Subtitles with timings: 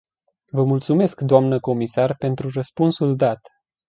[0.51, 3.39] Vă mulțumesc, doamnă comisar, pentru răspunsul dat.